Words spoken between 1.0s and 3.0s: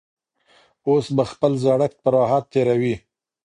به خپل زړښت په راحت تېروي.